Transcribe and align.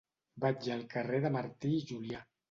Vaig 0.43 0.69
al 0.75 0.79
carrer 0.93 1.19
de 1.25 1.31
Martí 1.35 1.73
i 1.81 1.83
Julià. 1.91 2.23